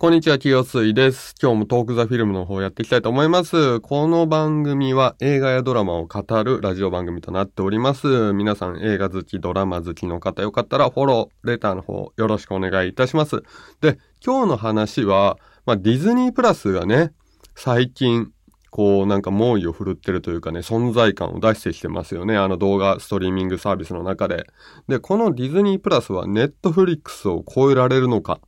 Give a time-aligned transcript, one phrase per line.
[0.00, 1.34] こんにちは、清水です。
[1.42, 3.80] 今日もトークザフィルムの方やっていきたいと思います。
[3.80, 8.32] この番組は映画やドラマを語るラジオ番組となっております。
[8.32, 13.42] 皆さん映画好き、ドラマ好きの方よかったらフォロー、レターの方よろしくお願いいたします。
[13.80, 17.12] で、今日の話は、まあ、ディズニープラスがね、
[17.56, 18.30] 最近、
[18.70, 22.36] こうなんか猛威を振るってるというかね、存在感を出してきてますよね。
[22.36, 24.46] あの動画ストリーミングサービスの中で。
[24.86, 28.38] で、このディズニープラスはネットフリックスを超えられるのか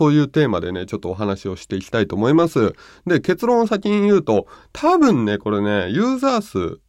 [0.00, 2.72] というテーマでね、ちょっとお話をしていきたいと思います。
[3.06, 6.80] で、結論を先に言うと、多分ね、これね、ユーザー数、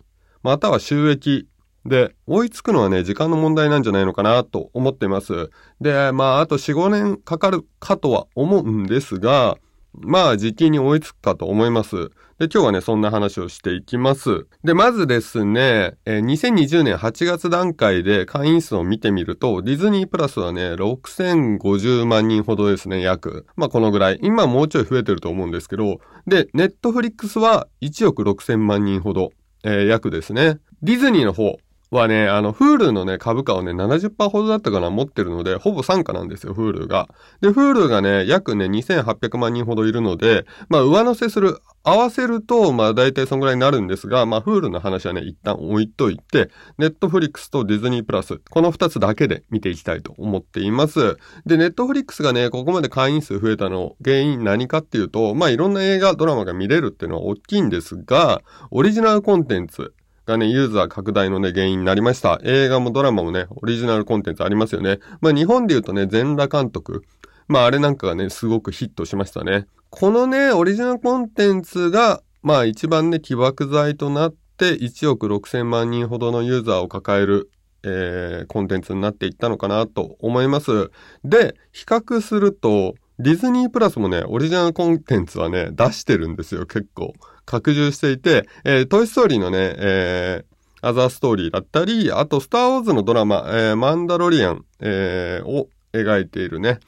[0.44, 1.50] または収益
[1.86, 5.50] で、追いつくのはね、時間の問題なんじゃないのかなと思っています。
[5.81, 9.58] で、まあ、あと4、5年かかるかとは思うんですが、
[9.94, 12.09] まあ、時期に追いつくかと思います。
[12.40, 14.48] で、今日はね、そんな話をしていきます。
[14.64, 23.45] で、まずですね、えー、2020年8月段階で会員数を見てみると、ディズニープラスはね、6050万人ほどですね、約。
[23.55, 24.20] まあ、このぐらい。
[24.23, 29.31] 今もうちょい増えてると思うんですけど、で、ネットフリックスは1億6000万人ほど、
[29.64, 30.58] えー、約ですね。
[30.81, 31.58] ディズニーの方、
[31.92, 37.09] はね、あの、 Huluのね、株価をね、70%ほどだったかな、持ってるので、ほぼ傘下なんですよ、 Huluが。
[37.42, 51.17] で、 Huluがね、約ね、2800万人ほどいるので、まあ、上乗せする、合わせると、まあ、大体そんぐらいになるんですが、まあ、 Huluの話はね、一旦置いといて、ネットフリックスとディズニープラス、この二つだけで見ていきたいと思っています。
[51.45, 59.94] で、ネットフリックスがね、ここまで会員数増えたの、原因何かっていうと、まあ、いろんな映画、ドラマが見れるっていうのは大きいんですが、オリジナルコンテンツ、
[60.32, 62.40] がね、ユーザー拡大のね、原因になりました。
[62.44, 65.00] 映画もドラマもね、オリジナルコンテンツありますよね。
[65.20, 67.04] まあ日本で言うとね、全裸監督。
[67.48, 69.68] まああれなんかがね、すごくヒットしましたね。
[69.90, 77.52] このね、オリジナルコンテンツが、まあ一番ね、起爆剤となって1億6千万人ほどのユーザーを抱える、
[77.84, 80.92] えー、コンテンツになっていったのかなと思います。
[81.26, 87.14] で、比較すると、ディズニープラスもね、オリジナルコンテンツはね、出してるんですよ、結構。
[87.52, 96.79] 拡充していて、えー、トイストーリーのね、えー、アザーストーリーだったり、あと、スターウォーズのドラマ、えー、マンダロリアン、えー、を描いているね、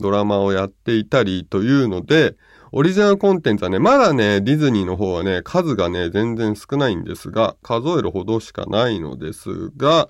[0.00, 2.34] ドラマをやっていたりというので、
[2.72, 10.08] オリジナルコンテンツはね、まだね、ディズニーの方はね、数がね、全然少ないんですが、数えるほどしかないのですが、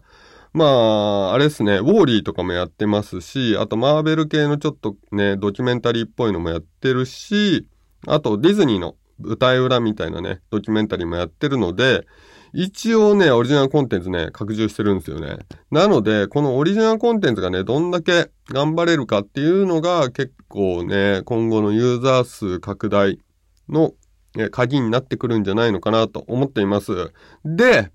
[0.54, 7.68] まあ、あれですね、ウォーリーとかもやってますし、あとマーベル系のちょっとね、ドキュメンタリーっぽいのもやってるし、
[8.06, 12.06] あとディズニーの舞台裏みたいなね、ドキュメンタリーもやってるので、
[12.52, 15.38] 一応ね、オリジナルコンテンツね、拡充してるんですよね。
[15.70, 23.18] なので、このオリジナルコンテンツがね、どんだけ頑張れるかっていうのが結構ね、今後のユーザー数拡大
[23.68, 23.92] の
[24.50, 27.12] 鍵になってくるんじゃないのかなと思っています。
[27.44, 27.90] で、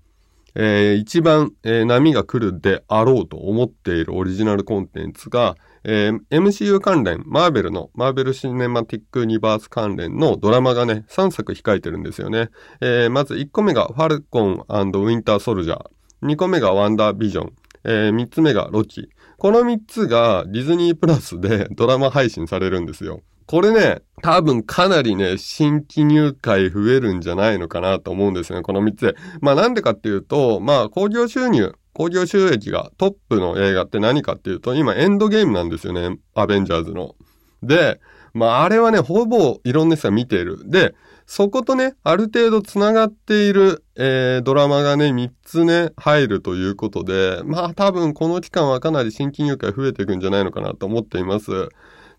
[0.54, 12.48] えー、一番、えー、波が来るであろうと思っているオリジナルコンテンツが、えー、MCU 関連、マーベルの、マーベルシネマティックユニバース関連のドラマがね、3作控えてるんですよね。
[12.80, 15.84] えー、まず1個目がファルコンウィンターソルジャー。
[16.22, 17.52] 2個目がワンダービジョン。
[17.84, 19.10] えー、3つ目がロキ。
[19.36, 23.20] この3つがディズニープラスでドラマ配信されるんですよ。
[23.46, 29.16] これね、多分かなりね、新規入会増えるんじゃないのかなと思うんですよね、この3つで。
[29.42, 36.18] まあなんでかっていうと、まあ興行収入、興行収益がトップの映画って何かっていうと、今エンドゲームなんですよね。
[36.34, 37.14] アベンジャーズの。
[37.62, 38.00] で、
[38.34, 40.68] まああれはね、ほぼいろんな人が見ている。
[40.68, 40.94] で、
[41.26, 51.68] そことね、ある程度繋がっている、えー、ドラマがね、3つね、入るということで、まあ多分この期間はかなり新規入会増えていくんじゃないのかなと思っています。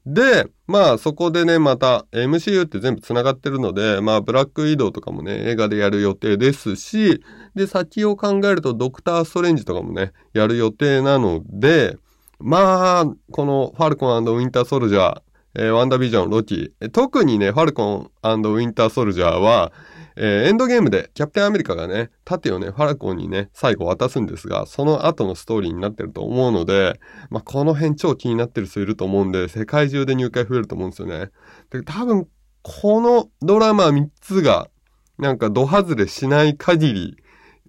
[0.05, 7.23] で、まあそこでね、また MCU って全部繋がってるので、まあブラック移動とかもね、映画でやる予定ですし、
[7.55, 11.97] で、先を考えるとドクター・ストレンジとかもね、やる予定なので、
[12.39, 15.21] まあ、このファルコンウィンター・ソルジャー、
[15.57, 19.71] えー、ワンダービジョン、ロキ、特にね、ファルコンウィンター・ソルジャーは、
[20.17, 26.99] えー、エンドゲームでキャプテンアメリカがね、盾をね、ファルコンにね、最後渡すんですが、その後のストーリーになってると思うので、
[27.29, 31.31] まあ、この辺超気になってる人いると思うんで、世界中で入会増えると思うんですよね。
[31.69, 32.27] で、多分、
[32.61, 34.69] このドラマ3つが、
[35.17, 37.17] なんかド外れしない限り、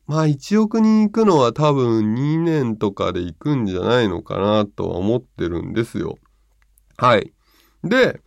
[0.06, 6.16] まあ1億人行くのは多分2年とかで行くんじゃないのかなとは思ってるんですよ。
[6.96, 7.32] はい。
[7.82, 8.20] で、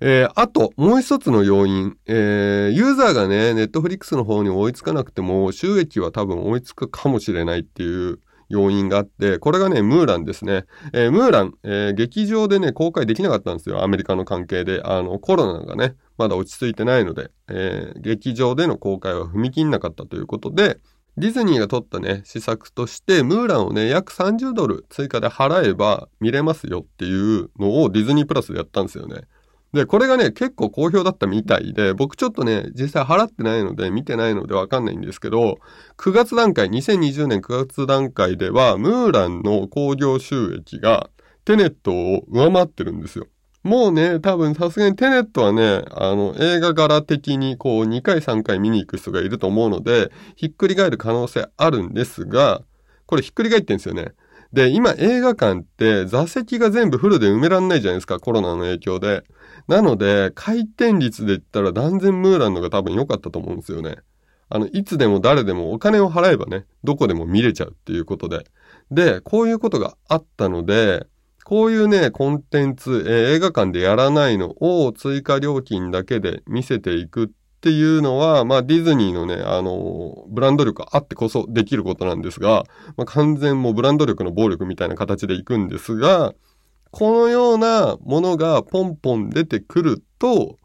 [0.00, 10.64] えー、あと、もう一つの要因、えー、ユーザーがね、ネットフリックスの方に追いつかなくても、収益は多分追いつくかもしれないっていう要因があって、これがね、ムーランですね。
[10.92, 13.82] えー、ムーラン、え、劇場でね、公開できなかったんですよ。
[13.82, 14.82] アメリカの関係で。
[14.84, 20.78] あの、コロナがね、まだ落ち着いてないので、え、劇場での公開は踏み切んなかったということで、
[21.16, 29.22] ディズニーが取ったね、施策として、ムーランをね、約30ドル追加で払えば見れますよっていうのをディズニープラスでやったんですよね。
[29.74, 35.58] で、これがね、結構好評だったみたいで、僕ちょっとね、実際払ってないので、見てないのでわかんないんですけど、
[35.98, 41.10] 9月段階、2020年9月段階では、ムーランの興行収益が、
[41.44, 43.26] テネットを上回ってるんですよ。
[43.64, 52.62] もうね、多分さすがにテネットはね、あの、映画柄的にこう2回3回見に行く人がいると思うので、ひっくり返る可能性あるんですが、
[53.06, 54.12] これひっくり返ってんですよね。
[54.54, 59.24] で、今映画館って座席が全部フルで埋めらんないじゃないですか、コロナの影響で。
[59.66, 63.96] なので、回転率で言ったら断然ムーランのが多分良かったと思うんですよね。
[64.48, 68.46] あの、いつでも誰でもお金を払えばね、どこでも見れちゃうっていうことで。
[68.92, 71.04] で、こういうことがあったので、
[71.44, 77.28] こういうね、コンテンツ、えー、映画館でやらないのを追加料金だけで見せていくっ
[77.64, 82.64] ていうのは、まあディズニーのね、あの、ブランド力あってこそできることなんですが、
[82.98, 86.34] まあ、完全もうブランド力の暴力みたいな形でいくんですが、
[86.90, 90.58] このようなものがポンポン出てくると、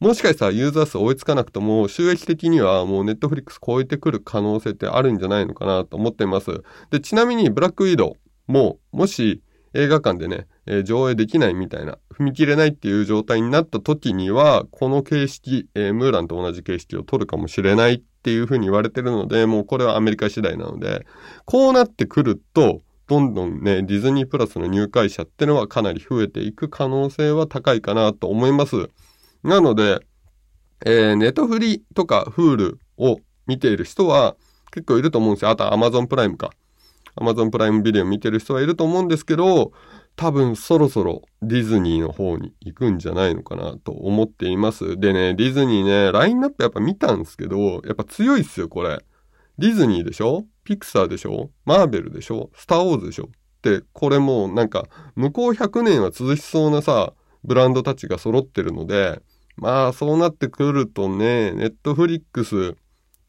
[0.00, 6.64] もしかしたらユーザー数追いつかなくとも収益的にはもうネットフリックス超えてくる可能性ってあるんじゃないのかなと思っています。
[6.90, 8.16] で、ちなみにブラックウィド
[8.48, 9.40] ウも、もし
[9.74, 21.04] 映画館でね、えー、上映できないみたいな、踏み切れないっていう状態になった時には、この形式、えー、ムーランと同じ形式を取るかもしれないっていうふうに言われてるので、もうこれはアメリカ次第なので、
[21.44, 28.88] こうなってくると、どんどんね、ディズニープラスの入会者ってのはかなり増えていく可能性は高いかなと思います。
[29.42, 29.98] なので、
[30.86, 34.36] えー、ネトフリとかフールを見ている人は
[34.70, 35.50] 結構いると思うんですよ。
[35.50, 36.50] あとアマゾンプライムか。
[37.16, 39.72] Amazon プライムビデオ見てる人はいると思うんですけど、
[40.16, 44.98] 多分そろそろディズニーの方に行くんじゃないのかなと思っています。
[44.98, 49.04] でね、ディズニーね、ラインナップやっぱ見たんですけど、やっぱ強いっすよ、これ。
[49.58, 50.44] ディズニーでしょ？
[50.64, 51.50] ピクサーでしょ？
[51.64, 52.50] マーベルでしょ？
[52.54, 53.28] スターウォーズでしょ？
[53.28, 53.30] っ
[53.60, 57.12] て、これもうなんか、向こう100年は続きそうなさ、
[57.44, 59.20] ブランドたちが揃ってるので、
[59.56, 62.76] まあそうなってくるとね、ネットフリックス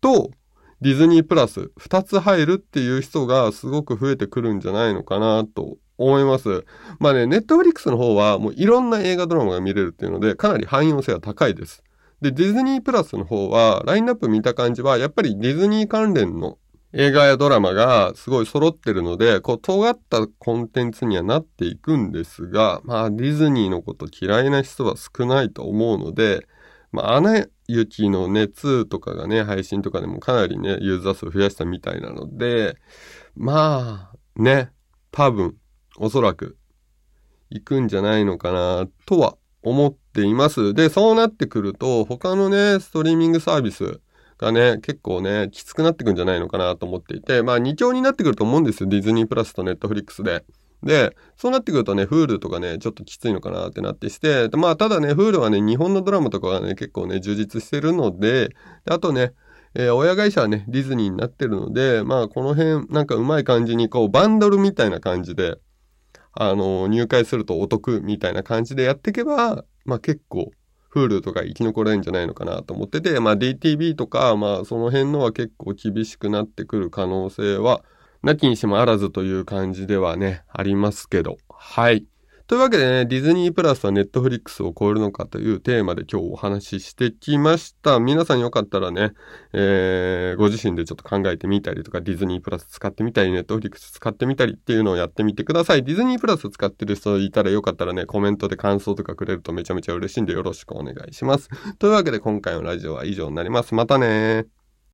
[0.02, 0.32] と
[0.82, 6.66] ディズニープラス2つ入るっていう人がすごく増えてくるんじゃないのかなと思います。
[7.00, 11.84] まあね、ネットフリックスの方はもういろんな映画ドラマが見れるっていうのでかなり汎用性は高いです。
[12.22, 16.58] で、ディズニープラスの方はラインナップ見た感じはやっぱりディズニー関連の
[16.98, 26.48] 映画やドラマがすごい揃ってるので、こう、尖ったコンテンツにはなっていくんですが、まあ、ディズニーのこと嫌いな人は少ないと思うので、
[26.92, 32.78] まあ、アナ雪の熱とかがね、配信とかでもかなりね、ユーザー数を増やしたみたいなので、
[33.36, 34.72] まあ、ね、
[35.12, 35.56] 多分、
[35.98, 36.58] おそらく、
[37.50, 40.74] 行くんじゃないのかな、とは思っています。
[40.74, 44.00] で、そうなってくると、他のね、ストリーミングサービス
[44.38, 50.44] がね、結構ね、きつくなってくんじゃないのかなと思っていて、まあ、2強になってくると思うんですよ、ディズニープラスとネットフリックスで。
[50.86, 58.56] で、そうなってくるとね、フールとかね、ちょっときついのかなってなってして、まあ、ただね、フールはね、日本のドラマとかがね、結構ね、充実してるので、で
[58.92, 59.34] あとね、
[59.74, 65.58] えー、親会社はね、ディズニーになってるので、まあ、この辺、なんかうまい感じに、こう、バンドルみたいな感じで、
[66.32, 70.52] あのー、入会するとお得みたいな感じでやっていけば、まあ結構、
[70.90, 77.84] フールとか生き残れるんじゃないのかなと思ってて、まあ DTV とか、まあその辺のは結構厳しくなってくる可能性は
[78.26, 81.38] なきにしもあらずという感じではね、ありますけど。
[81.48, 82.06] はい。
[82.48, 88.00] というわけでね、ディズニープラスはネットフリックスを超えるのかというテーマで今日お話ししてきました。
[88.00, 89.12] 皆さんよかったらね、
[89.54, 95.84] えー、ご自身でちょっと考えてみたりとか、ディズニープラス使ってみたり、ネットフリックス使ってみたりっていうのをやってみてください。
[95.84, 101.50] ディズニープラス使ってる人いたらよかったらね、コメントで感想とかくれるとめちゃめちゃ嬉しいんでよろしくお願いします。
[101.78, 103.76] というわけで今回のラジオは以上になります。
[103.76, 104.46] またね